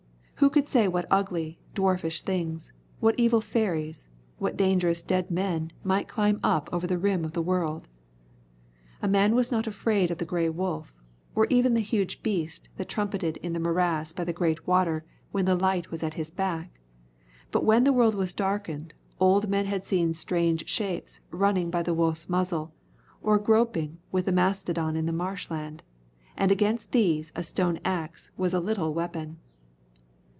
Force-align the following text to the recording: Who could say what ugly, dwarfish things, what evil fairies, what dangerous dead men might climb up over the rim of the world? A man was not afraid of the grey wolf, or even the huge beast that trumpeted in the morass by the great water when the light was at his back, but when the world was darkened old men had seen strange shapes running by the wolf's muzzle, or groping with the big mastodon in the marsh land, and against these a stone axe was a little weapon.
Who 0.41 0.49
could 0.49 0.67
say 0.67 0.87
what 0.87 1.05
ugly, 1.11 1.59
dwarfish 1.75 2.21
things, 2.21 2.73
what 2.99 3.13
evil 3.19 3.41
fairies, 3.41 4.09
what 4.39 4.57
dangerous 4.57 5.03
dead 5.03 5.29
men 5.29 5.69
might 5.83 6.07
climb 6.07 6.39
up 6.43 6.67
over 6.73 6.87
the 6.87 6.97
rim 6.97 7.23
of 7.23 7.33
the 7.33 7.43
world? 7.43 7.87
A 9.03 9.07
man 9.07 9.35
was 9.35 9.51
not 9.51 9.67
afraid 9.67 10.09
of 10.09 10.17
the 10.17 10.25
grey 10.25 10.49
wolf, 10.49 10.95
or 11.35 11.45
even 11.51 11.75
the 11.75 11.79
huge 11.81 12.23
beast 12.23 12.69
that 12.77 12.89
trumpeted 12.89 13.37
in 13.37 13.53
the 13.53 13.59
morass 13.59 14.13
by 14.13 14.23
the 14.23 14.33
great 14.33 14.65
water 14.65 15.05
when 15.31 15.45
the 15.45 15.53
light 15.53 15.91
was 15.91 16.01
at 16.01 16.15
his 16.15 16.31
back, 16.31 16.79
but 17.51 17.63
when 17.63 17.83
the 17.83 17.93
world 17.93 18.15
was 18.15 18.33
darkened 18.33 18.95
old 19.19 19.47
men 19.47 19.67
had 19.67 19.83
seen 19.85 20.15
strange 20.15 20.67
shapes 20.67 21.19
running 21.29 21.69
by 21.69 21.83
the 21.83 21.93
wolf's 21.93 22.27
muzzle, 22.27 22.73
or 23.21 23.37
groping 23.37 23.99
with 24.11 24.25
the 24.25 24.31
big 24.31 24.37
mastodon 24.37 24.95
in 24.95 25.05
the 25.05 25.13
marsh 25.13 25.51
land, 25.51 25.83
and 26.35 26.51
against 26.51 26.91
these 26.93 27.31
a 27.35 27.43
stone 27.43 27.79
axe 27.85 28.31
was 28.37 28.55
a 28.55 28.59
little 28.59 28.91
weapon. 28.95 29.37